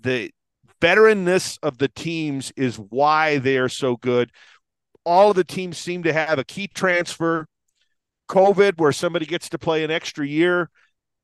[0.00, 0.30] the
[0.80, 4.30] veteranness of the teams is why they are so good.
[5.04, 7.46] All of the teams seem to have a key transfer,
[8.28, 10.70] COVID, where somebody gets to play an extra year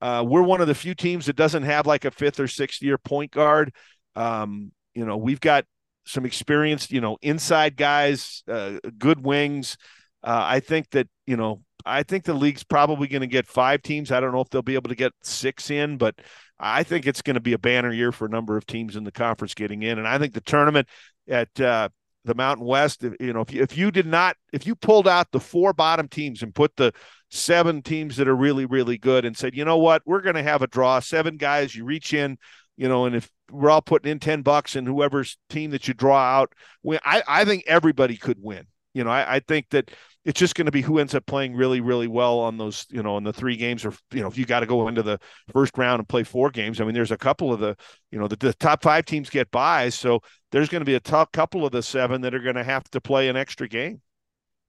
[0.01, 2.83] Uh, we're one of the few teams that doesn't have like a fifth or sixth
[2.83, 3.73] year point guard.
[4.15, 5.65] Um, you know, we've got
[6.07, 9.77] some experienced, you know, inside guys, uh, good wings.
[10.23, 13.83] Uh, I think that, you know, I think the league's probably going to get five
[13.83, 14.11] teams.
[14.11, 16.17] I don't know if they'll be able to get six in, but
[16.59, 19.05] I think it's going to be a banner year for a number of teams in
[19.05, 19.99] the conference getting in.
[19.99, 20.89] And I think the tournament
[21.29, 21.89] at uh,
[22.27, 25.31] the Mountain West, you know, if you, if you did not, if you pulled out
[25.33, 26.93] the four bottom teams and put the
[27.31, 30.43] seven teams that are really, really good and said, you know what, we're going to
[30.43, 32.37] have a draw, seven guys, you reach in,
[32.77, 35.95] you know, and if we're all putting in 10 bucks and whoever's team that you
[35.95, 36.53] draw out,
[37.05, 38.67] I, I think everybody could win.
[38.97, 39.91] You know, I, I think that
[40.25, 43.03] it's just going to be who ends up playing really, really well on those, you
[43.03, 45.21] know, in the three games, or you know, if you got to go into the
[45.53, 46.81] first round and play four games.
[46.81, 47.77] I mean, there's a couple of the,
[48.11, 51.01] you know, the, the top five teams get by, so there's going to be a
[51.01, 54.01] top couple of the seven that are going to have to play an extra game.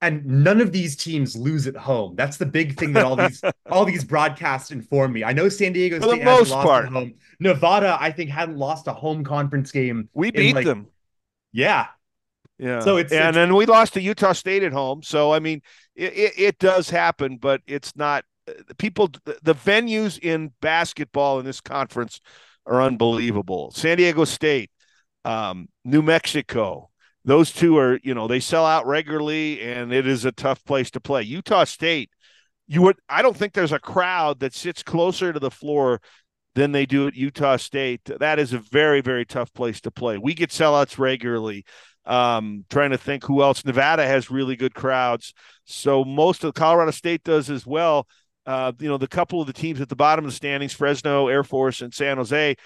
[0.02, 2.14] And none of these teams lose at home.
[2.16, 5.24] That's the big thing that all these all these broadcasts inform me.
[5.24, 6.84] I know San Diego State has lost part.
[6.84, 7.14] at home.
[7.40, 10.10] Nevada, I think, hadn't lost a home conference game.
[10.12, 10.86] We beat like, them.
[11.50, 11.86] Yeah,
[12.58, 12.80] yeah.
[12.80, 15.02] So it's and then we lost to Utah State at home.
[15.02, 15.62] So I mean,
[15.94, 18.24] it, it, it does happen, but it's not
[18.78, 19.10] people.
[19.24, 22.20] The venues in basketball in this conference
[22.66, 23.70] are unbelievable.
[23.70, 24.70] San Diego State,
[25.24, 26.90] um, New Mexico.
[27.24, 30.90] Those two are, you know, they sell out regularly, and it is a tough place
[30.92, 31.22] to play.
[31.22, 32.10] Utah State,
[32.66, 32.96] you would.
[33.08, 36.00] I don't think there's a crowd that sits closer to the floor
[36.54, 38.04] than they do at Utah State.
[38.04, 40.18] That is a very, very tough place to play.
[40.18, 41.64] We get sellouts regularly.
[42.08, 43.66] Um, trying to think who else.
[43.66, 45.34] Nevada has really good crowds.
[45.66, 48.08] So most of Colorado State does as well.
[48.46, 51.28] Uh, you know, the couple of the teams at the bottom of the standings, Fresno,
[51.28, 52.56] Air Force, and San Jose,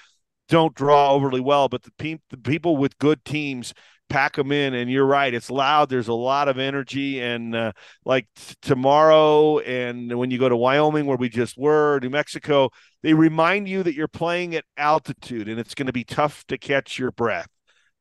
[0.48, 3.74] don't draw overly well, but the, pe- the people with good teams
[4.08, 4.74] pack them in.
[4.74, 5.88] And you're right, it's loud.
[5.88, 7.20] There's a lot of energy.
[7.20, 7.72] And uh,
[8.04, 12.70] like t- tomorrow, and when you go to Wyoming, where we just were, New Mexico,
[13.02, 16.58] they remind you that you're playing at altitude and it's going to be tough to
[16.58, 17.48] catch your breath.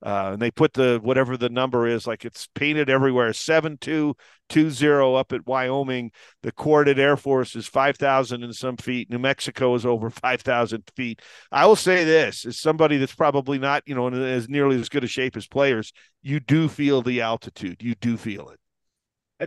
[0.03, 3.33] Uh, and they put the whatever the number is, like it's painted everywhere.
[3.33, 4.15] Seven two
[4.49, 6.11] two zero up at Wyoming.
[6.41, 9.09] The court at Air Force is five thousand and some feet.
[9.09, 11.21] New Mexico is over five thousand feet.
[11.51, 14.89] I will say this: as somebody that's probably not, you know, in as nearly as
[14.89, 17.83] good a shape as players, you do feel the altitude.
[17.83, 18.61] You do feel it.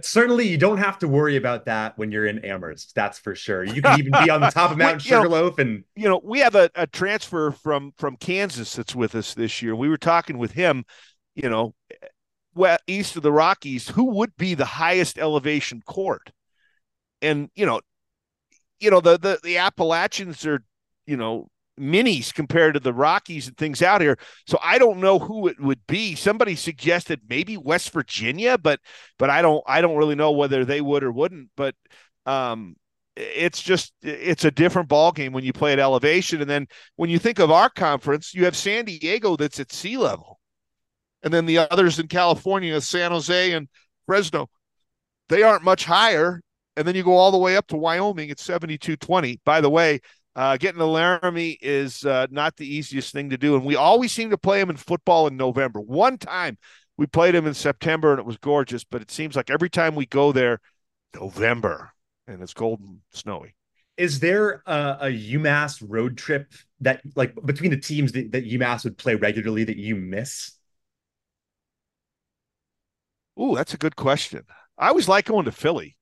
[0.02, 2.94] Certainly you don't have to worry about that when you're in Amherst.
[2.94, 3.62] That's for sure.
[3.62, 6.54] You can even be on the top of Mount Sugarloaf, and you know we have
[6.56, 9.76] a, a transfer from from Kansas that's with us this year.
[9.76, 10.84] We were talking with him,
[11.36, 11.74] you know,
[12.54, 16.32] well east of the Rockies, who would be the highest elevation court,
[17.22, 17.80] and you know,
[18.80, 20.64] you know the the the Appalachians are
[21.06, 24.18] you know minis compared to the Rockies and things out here.
[24.46, 26.14] So I don't know who it would be.
[26.14, 28.80] Somebody suggested maybe West Virginia, but
[29.18, 31.50] but I don't I don't really know whether they would or wouldn't.
[31.56, 31.74] But
[32.26, 32.76] um,
[33.16, 36.40] it's just it's a different ball game when you play at elevation.
[36.40, 39.96] And then when you think of our conference, you have San Diego that's at sea
[39.96, 40.40] level,
[41.22, 43.68] and then the others in California, San Jose and
[44.06, 44.48] Fresno,
[45.28, 46.40] they aren't much higher.
[46.76, 49.40] And then you go all the way up to Wyoming at 7220.
[49.44, 50.00] By the way,
[50.36, 54.12] uh, getting to Laramie is uh, not the easiest thing to do, and we always
[54.12, 55.80] seem to play him in football in November.
[55.80, 56.58] One time
[56.96, 58.84] we played him in September, and it was gorgeous.
[58.84, 60.60] But it seems like every time we go there,
[61.14, 61.92] November,
[62.26, 63.54] and it's cold and snowy.
[63.96, 68.82] Is there a, a UMass road trip that, like, between the teams that, that UMass
[68.82, 70.52] would play regularly that you miss?
[73.40, 74.44] Ooh, that's a good question.
[74.76, 75.96] I always like going to Philly,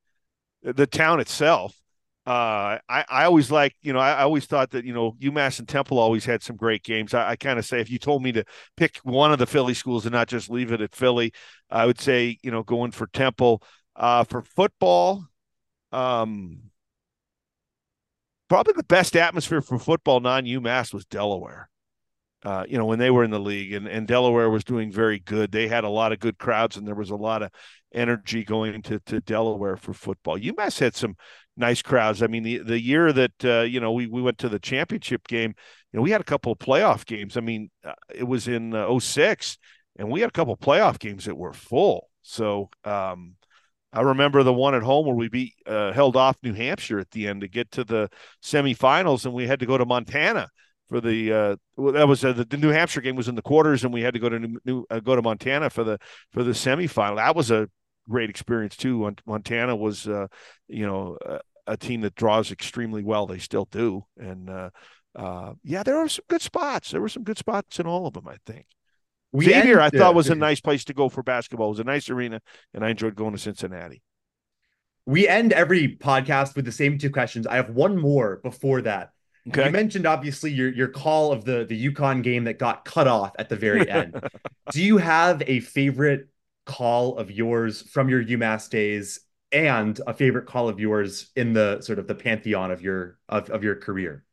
[0.62, 1.76] the town itself
[2.24, 5.58] uh, I, I always like, you know, I, I, always thought that, you know, UMass
[5.58, 7.14] and Temple always had some great games.
[7.14, 8.44] I, I kind of say if you told me to
[8.76, 11.32] pick one of the Philly schools and not just leave it at Philly,
[11.68, 13.62] I would say, you know, going for Temple.
[13.96, 15.26] Uh, for football,
[15.90, 16.70] um,
[18.48, 21.68] probably the best atmosphere for football non UMass was Delaware.
[22.44, 25.20] Uh, you know, when they were in the league and, and Delaware was doing very
[25.20, 25.52] good.
[25.52, 27.50] They had a lot of good crowds and there was a lot of
[27.94, 30.38] energy going to, to Delaware for football.
[30.38, 31.14] UMass had some
[31.56, 32.22] nice crowds.
[32.22, 35.28] I mean, the the year that uh, you know we we went to the championship
[35.28, 35.54] game,
[35.92, 37.36] you know, we had a couple of playoff games.
[37.36, 39.58] I mean, uh, it was in uh, 06
[39.96, 42.08] and we had a couple of playoff games that were full.
[42.22, 43.34] So, um,
[43.92, 47.10] I remember the one at home where we beat uh, held off New Hampshire at
[47.10, 48.08] the end to get to the
[48.42, 50.48] semifinals, and we had to go to Montana
[50.92, 51.56] for the uh,
[51.92, 54.12] that was uh, the, the, New Hampshire game was in the quarters, and we had
[54.12, 55.98] to go to New, New uh, go to Montana for the
[56.32, 57.16] for the semifinal.
[57.16, 57.70] That was a
[58.10, 59.10] great experience too.
[59.24, 60.26] Montana was, uh,
[60.68, 63.26] you know, a, a, team that draws extremely well.
[63.26, 64.68] They still do, and uh,
[65.16, 66.90] uh, yeah, there were some good spots.
[66.90, 68.28] There were some good spots in all of them.
[68.28, 68.66] I think.
[69.32, 71.68] We Xavier, end, I thought was a nice place to go for basketball.
[71.68, 72.42] It was a nice arena,
[72.74, 74.02] and I enjoyed going to Cincinnati.
[75.06, 77.46] We end every podcast with the same two questions.
[77.46, 79.12] I have one more before that.
[79.48, 79.66] Okay.
[79.66, 83.32] You mentioned obviously your your call of the the UConn game that got cut off
[83.38, 84.20] at the very end.
[84.70, 86.28] Do you have a favorite
[86.64, 91.80] call of yours from your UMass days and a favorite call of yours in the
[91.80, 94.24] sort of the pantheon of your of, of your career?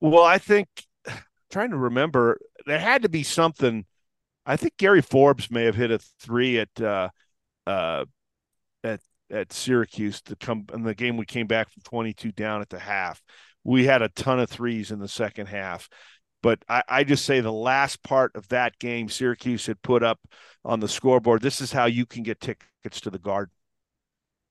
[0.00, 0.68] Well, I think
[1.50, 3.84] trying to remember, there had to be something.
[4.44, 7.08] I think Gary Forbes may have hit a three at uh,
[7.66, 8.04] uh,
[9.30, 11.16] at Syracuse to come in the game.
[11.16, 13.22] We came back from 22 down at the half.
[13.64, 15.88] We had a ton of threes in the second half.
[16.42, 20.20] But I, I just say the last part of that game, Syracuse had put up
[20.64, 21.42] on the scoreboard.
[21.42, 23.50] This is how you can get tickets to the Garden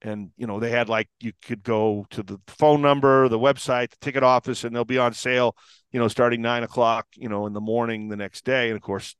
[0.02, 3.90] and you know they had like you could go to the phone number the website
[3.90, 5.56] the ticket office and they'll be on sale
[5.92, 8.82] you know starting nine o'clock you know in the morning the next day and of
[8.82, 9.16] course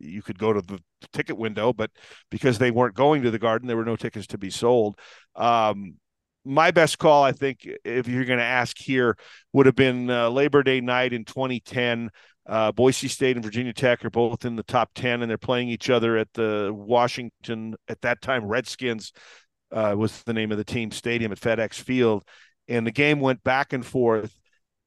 [0.00, 0.78] you, could go to the
[1.12, 1.90] ticket window but
[2.30, 4.98] because they weren't going to the garden there were no tickets to be sold
[5.36, 5.94] um,
[6.44, 9.16] my best call i think if you're going to ask here
[9.52, 12.10] would have been uh, labor day night in 2010
[12.46, 15.68] uh, Boise State and Virginia Tech are both in the top 10, and they're playing
[15.70, 19.12] each other at the Washington, at that time, Redskins
[19.72, 22.22] uh, was the name of the team stadium at FedEx Field,
[22.68, 24.34] and the game went back and forth.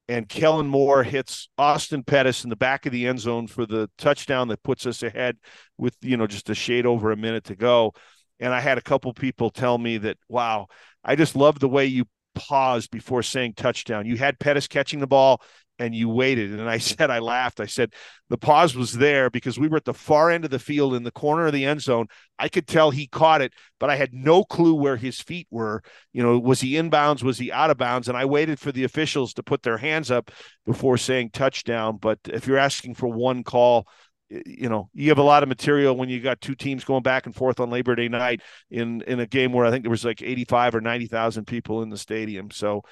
[0.10, 3.90] And Kellen Moore hits Austin Pettis in the back of the end zone for the
[3.98, 5.38] touchdown that puts us ahead
[5.78, 7.94] with you know just a shade over a minute to go.
[8.40, 10.68] And I had a couple people tell me that, wow,
[11.04, 14.06] I just love the way you paused before saying touchdown.
[14.06, 15.42] You had Pettis catching the ball
[15.80, 16.52] and you waited.
[16.52, 17.60] And I said, I laughed.
[17.60, 17.94] I said,
[18.30, 21.04] the pause was there because we were at the far end of the field in
[21.04, 22.08] the corner of the end zone.
[22.38, 25.82] I could tell he caught it, but I had no clue where his feet were.
[26.14, 27.24] You know, was he inbounds?
[27.24, 28.08] Was he out of bounds?
[28.08, 30.32] And I waited for the officials to put their hands up
[30.66, 31.98] before saying touchdown.
[31.98, 33.88] But if you're asking for one call,
[34.30, 37.26] you know you have a lot of material when you got two teams going back
[37.26, 40.04] and forth on Labor Day night in in a game where I think there was
[40.04, 42.52] like 85 or 90,000 people in the stadium.
[42.52, 42.84] So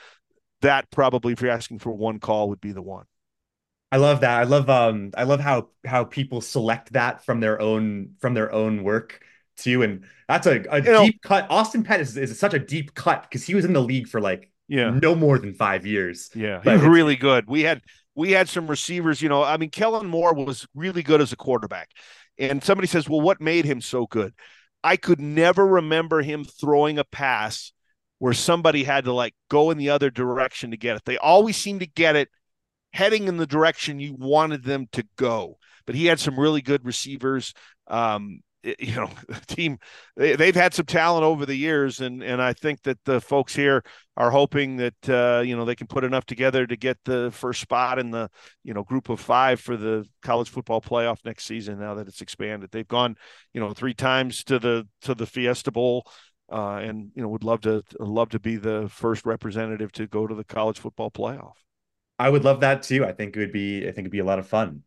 [0.65, 3.05] that probably, if you're asking for one call, would be the one.
[3.91, 4.39] I love that.
[4.39, 8.51] I love um I love how how people select that from their own from their
[8.51, 9.21] own work
[9.57, 9.83] too.
[9.83, 11.47] And that's a, a deep know, cut.
[11.49, 14.19] Austin Pettis is, is such a deep cut because he was in the league for
[14.19, 16.29] like yeah no more than five years.
[16.35, 17.47] Yeah, he's really good.
[17.47, 17.81] We had
[18.15, 19.21] we had some receivers.
[19.21, 21.91] You know, I mean, Kellen Moore was really good as a quarterback.
[22.37, 24.33] And somebody says, "Well, what made him so good?"
[24.83, 27.71] I could never remember him throwing a pass
[28.19, 31.03] where somebody had to like go in the other direction to get it.
[31.05, 32.29] They always seem to get it
[32.93, 35.57] heading in the direction you wanted them to go.
[35.85, 37.53] But he had some really good receivers.
[37.87, 38.39] Um,
[38.79, 39.77] you know, the team
[40.15, 43.55] they, have had some talent over the years, and and I think that the folks
[43.55, 43.83] here
[44.17, 47.61] are hoping that uh, you know they can put enough together to get the first
[47.61, 48.29] spot in the
[48.63, 51.79] you know group of five for the college football playoff next season.
[51.79, 53.15] Now that it's expanded, they've gone
[53.53, 56.07] you know three times to the to the Fiesta Bowl
[56.51, 60.27] uh, and you know would love to love to be the first representative to go
[60.27, 61.55] to the college football playoff.
[62.17, 63.05] I would love that too.
[63.05, 64.83] I think it would be I think it'd be a lot of fun.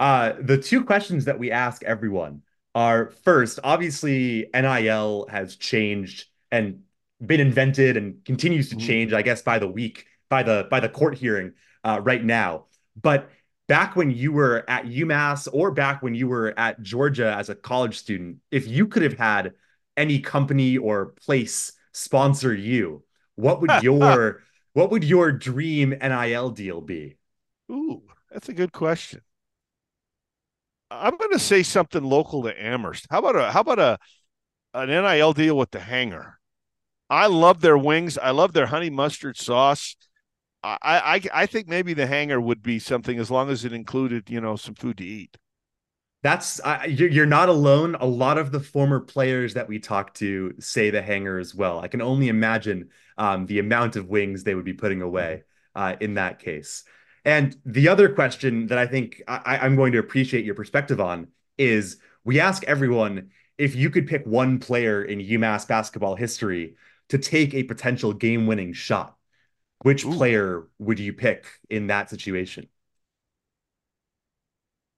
[0.00, 2.42] Uh, the two questions that we ask everyone
[2.74, 6.82] are first, obviously NIL has changed and
[7.24, 8.86] been invented and continues to mm-hmm.
[8.86, 11.52] change, I guess, by the week, by the by the court hearing
[11.84, 12.66] uh, right now.
[13.00, 13.30] But
[13.68, 17.54] back when you were at UMass or back when you were at Georgia as a
[17.54, 19.52] college student, if you could have had
[19.96, 26.80] any company or place sponsor you, what would your what would your dream NIL deal
[26.80, 27.16] be?
[27.70, 29.20] Ooh, that's a good question.
[30.90, 33.06] I'm going to say something local to Amherst.
[33.10, 33.98] How about a how about a
[34.74, 36.38] an NIL deal with the Hangar?
[37.08, 38.16] I love their wings.
[38.16, 39.96] I love their honey mustard sauce.
[40.64, 44.30] I, I I think maybe the Hangar would be something as long as it included,
[44.30, 45.36] you know, some food to eat
[46.22, 47.96] that's uh, you're, you're not alone.
[47.96, 51.80] A lot of the former players that we talk to say the Hangar as well.
[51.80, 55.42] I can only imagine um, the amount of wings they would be putting away
[55.74, 56.84] uh, in that case.
[57.24, 61.28] And the other question that i think I, i'm going to appreciate your perspective on
[61.56, 66.76] is we ask everyone if you could pick one player in umass basketball history
[67.10, 69.16] to take a potential game-winning shot
[69.82, 70.12] which Ooh.
[70.12, 72.66] player would you pick in that situation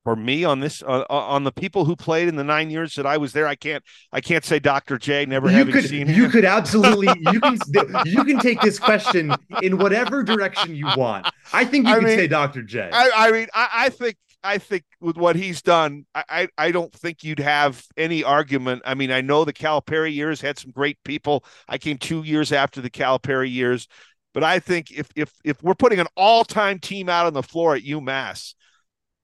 [0.05, 2.94] for me on this uh, uh, on the people who played in the nine years
[2.94, 3.46] that I was there.
[3.46, 3.82] I can't
[4.12, 4.98] I can't say Dr.
[4.98, 5.24] J.
[5.24, 6.09] Never you having could, seen.
[6.09, 7.59] You could absolutely you can
[8.05, 11.26] you can take this question in whatever direction you want.
[11.52, 12.62] I think you I could mean, say Dr.
[12.62, 12.90] J.
[12.92, 16.92] I, I mean I, I think I think with what he's done, I, I don't
[16.92, 18.82] think you'd have any argument.
[18.84, 21.46] I mean, I know the Calipari years had some great people.
[21.66, 23.88] I came two years after the Calipari years,
[24.34, 27.42] but I think if if if we're putting an all time team out on the
[27.42, 28.52] floor at UMass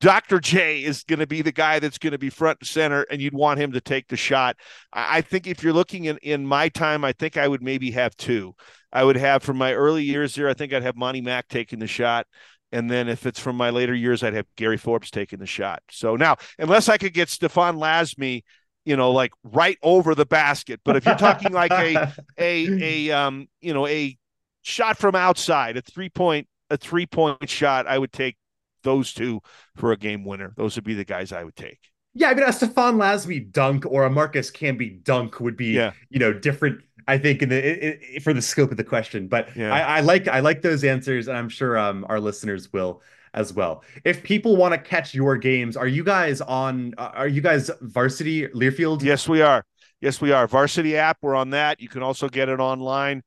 [0.00, 0.40] Dr.
[0.40, 3.20] J is going to be the guy that's going to be front and center, and
[3.20, 4.56] you'd want him to take the shot.
[4.92, 8.16] I think if you're looking in, in my time, I think I would maybe have
[8.16, 8.54] two.
[8.92, 11.78] I would have from my early years here, I think I'd have Monty Mack taking
[11.78, 12.26] the shot.
[12.72, 15.82] And then if it's from my later years, I'd have Gary Forbes taking the shot.
[15.90, 18.42] So now, unless I could get Stefan Lasme,
[18.84, 20.80] you know, like right over the basket.
[20.84, 24.16] But if you're talking like a a a um, you know, a
[24.62, 28.36] shot from outside, a three point a three point shot, I would take
[28.82, 29.40] those two
[29.76, 30.52] for a game winner.
[30.56, 31.80] Those would be the guys I would take.
[32.12, 35.92] Yeah, I mean, a Stefan Lasme dunk or a Marcus Camby dunk would be, yeah.
[36.08, 36.82] you know, different.
[37.06, 39.72] I think in the for the scope of the question, but yeah.
[39.72, 43.02] I, I, like I like those answers, and I'm sure um, our listeners will
[43.32, 43.84] as well.
[44.04, 46.94] If people want to catch your games, are you guys on?
[46.98, 49.02] Uh, are you guys varsity Learfield?
[49.02, 49.64] Yes, we are.
[50.00, 50.46] Yes, we are.
[50.46, 51.18] Varsity app.
[51.22, 51.80] We're on that.
[51.80, 53.22] You can also get it online.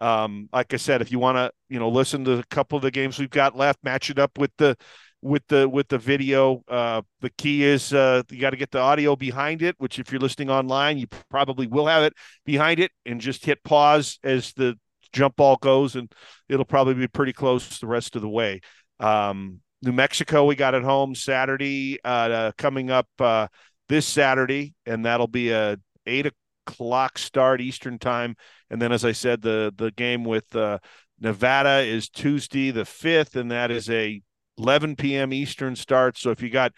[0.00, 2.82] Um, like I said, if you want to, you know, listen to a couple of
[2.82, 4.76] the games we've got left, match it up with the
[5.22, 6.62] with the with the video.
[6.68, 9.74] Uh, the key is uh, you got to get the audio behind it.
[9.78, 12.12] Which, if you're listening online, you probably will have it
[12.44, 14.76] behind it, and just hit pause as the
[15.12, 16.12] jump ball goes, and
[16.48, 18.60] it'll probably be pretty close the rest of the way.
[19.00, 23.48] Um, New Mexico, we got at home Saturday, uh, coming up uh,
[23.88, 25.76] this Saturday, and that'll be a
[26.06, 26.26] eight
[26.66, 28.36] o'clock start Eastern time.
[28.70, 30.78] And then, as I said, the the game with uh,
[31.20, 34.20] Nevada is Tuesday the fifth, and that is a
[34.58, 35.32] 11 p.m.
[35.32, 36.16] Eastern start.
[36.18, 36.72] So if you got,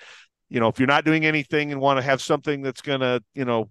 [0.48, 3.44] you know, if you're not doing anything and want to have something that's gonna, you
[3.44, 3.70] know,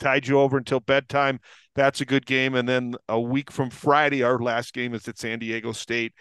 [0.00, 1.40] tide you over until bedtime,
[1.74, 2.54] that's a good game.
[2.54, 6.12] And then a week from Friday, our last game is at San Diego State.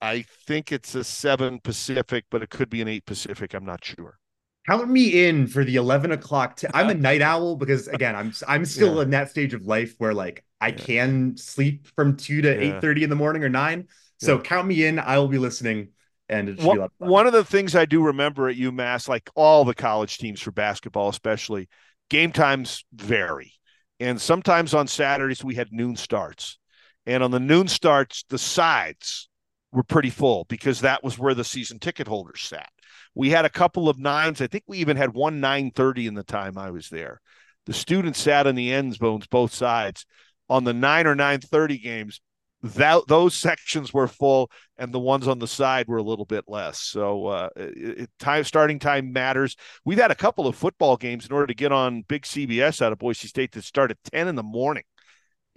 [0.00, 3.54] I think it's a seven Pacific, but it could be an eight Pacific.
[3.54, 4.18] I'm not sure
[4.66, 8.64] count me in for the 11 o'clock i'm a night owl because again i'm i'm
[8.64, 9.02] still yeah.
[9.02, 10.74] in that stage of life where like i yeah.
[10.74, 12.76] can sleep from 2 to yeah.
[12.76, 13.86] 8 30 in the morning or 9
[14.18, 15.88] so count me in i will be listening
[16.28, 20.18] and one, one of the things i do remember at umass like all the college
[20.18, 21.68] teams for basketball especially
[22.10, 23.52] game times vary
[24.00, 26.58] and sometimes on saturdays we had noon starts
[27.04, 29.28] and on the noon starts the sides
[29.72, 32.70] were pretty full because that was where the season ticket holders sat
[33.16, 34.40] we had a couple of nines.
[34.42, 37.20] I think we even had one 930 in the time I was there.
[37.64, 40.06] The students sat in the end zones, both sides.
[40.48, 42.20] On the nine or 930 games,
[42.62, 46.44] that those sections were full and the ones on the side were a little bit
[46.48, 51.26] less so uh, it, time starting time matters we've had a couple of football games
[51.26, 54.26] in order to get on big cbs out of boise state that start at 10
[54.26, 54.82] in the morning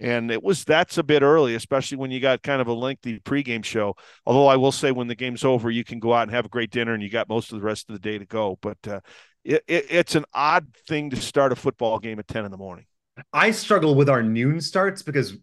[0.00, 3.20] and it was that's a bit early, especially when you got kind of a lengthy
[3.20, 3.94] pregame show.
[4.24, 6.48] Although I will say, when the game's over, you can go out and have a
[6.50, 8.58] great dinner, and you got most of the rest of the day to go.
[8.62, 9.00] But uh,
[9.44, 12.56] it, it, it's an odd thing to start a football game at ten in the
[12.56, 12.86] morning.
[13.32, 15.36] I struggle with our noon starts because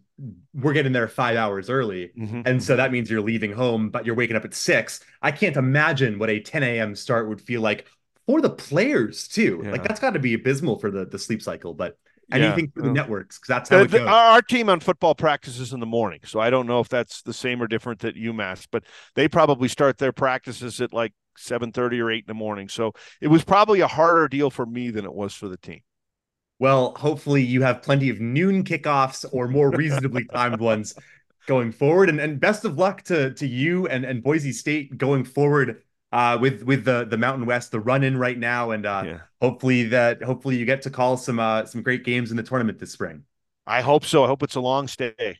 [0.52, 2.10] we're getting there five hours early.
[2.18, 2.42] Mm-hmm.
[2.44, 5.00] And so that means you're leaving home, but you're waking up at six.
[5.22, 6.96] I can't imagine what a 10 a.m.
[6.96, 7.86] start would feel like
[8.26, 9.62] for the players, too.
[9.64, 9.70] Yeah.
[9.70, 11.72] Like that's got to be abysmal for the, the sleep cycle.
[11.72, 11.96] But
[12.32, 12.70] anything yeah.
[12.74, 14.00] for the networks because that's how the, it goes.
[14.00, 17.22] The, our team on football practices in the morning, so I don't know if that's
[17.22, 21.72] the same or different at UMass, but they probably start their practices at like seven
[21.72, 22.68] thirty or eight in the morning.
[22.68, 25.80] So it was probably a harder deal for me than it was for the team.
[26.58, 30.94] Well, hopefully you have plenty of noon kickoffs or more reasonably timed ones
[31.46, 35.24] going forward, and, and best of luck to to you and and Boise State going
[35.24, 35.82] forward
[36.12, 39.18] uh, with with the the Mountain West, the run in right now, and uh, yeah.
[39.40, 42.78] hopefully that hopefully you get to call some uh, some great games in the tournament
[42.78, 43.24] this spring.
[43.66, 44.24] I hope so.
[44.24, 45.38] I hope it's a long stay.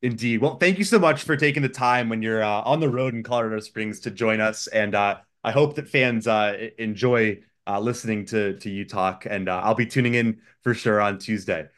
[0.00, 0.40] Indeed.
[0.40, 3.14] Well, thank you so much for taking the time when you're uh, on the road
[3.14, 7.80] in Colorado Springs to join us, and uh, I hope that fans uh, enjoy uh,
[7.80, 11.68] listening to to you talk, and uh, I'll be tuning in for sure on Tuesday.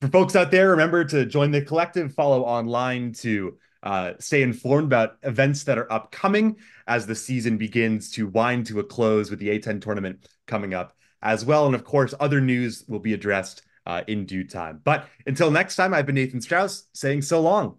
[0.00, 4.86] For folks out there, remember to join the collective, follow online to uh, stay informed
[4.86, 6.56] about events that are upcoming
[6.86, 10.94] as the season begins to wind to a close with the A10 tournament coming up
[11.22, 11.66] as well.
[11.66, 14.80] And of course, other news will be addressed uh, in due time.
[14.84, 17.78] But until next time, I've been Nathan Strauss saying so long.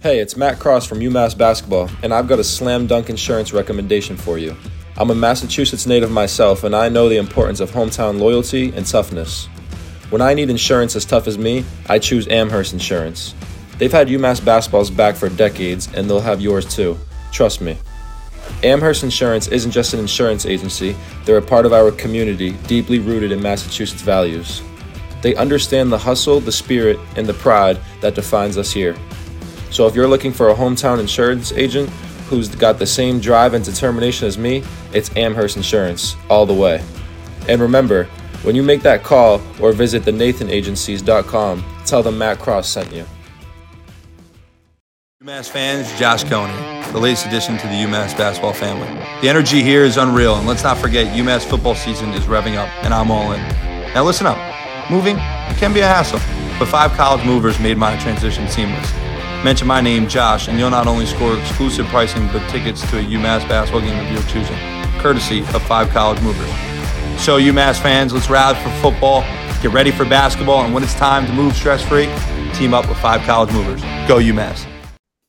[0.00, 4.16] Hey, it's Matt Cross from UMass Basketball, and I've got a slam dunk insurance recommendation
[4.16, 4.56] for you.
[4.96, 9.46] I'm a Massachusetts native myself, and I know the importance of hometown loyalty and toughness.
[10.10, 13.34] When I need insurance as tough as me, I choose Amherst Insurance.
[13.78, 16.98] They've had UMass basketball's back for decades, and they'll have yours too.
[17.32, 17.78] Trust me.
[18.64, 23.30] Amherst Insurance isn't just an insurance agency, they're a part of our community, deeply rooted
[23.30, 24.62] in Massachusetts values.
[25.22, 28.96] They understand the hustle, the spirit, and the pride that defines us here.
[29.70, 31.88] So if you're looking for a hometown insurance agent
[32.28, 36.82] who's got the same drive and determination as me, it's Amherst Insurance, all the way.
[37.48, 38.08] And remember,
[38.42, 43.04] when you make that call or visit the NathanAgencies.com, tell them Matt Cross sent you.
[45.22, 46.50] UMass fans, Josh Cohen,
[46.94, 48.88] the latest addition to the UMass basketball family.
[49.20, 52.70] The energy here is unreal, and let's not forget UMass football season is revving up,
[52.82, 53.40] and I'm all in.
[53.92, 54.38] Now listen up.
[54.90, 55.16] Moving
[55.58, 56.20] can be a hassle,
[56.58, 58.90] but five college movers made my transition seamless.
[59.44, 63.02] Mention my name, Josh, and you'll not only score exclusive pricing, but tickets to a
[63.02, 64.56] UMass basketball game of your choosing,
[65.00, 66.69] courtesy of five college movers.
[67.20, 69.20] So, UMass fans, let's rally for football,
[69.60, 72.06] get ready for basketball, and when it's time to move stress free,
[72.54, 73.82] team up with five college movers.
[74.08, 74.69] Go UMass.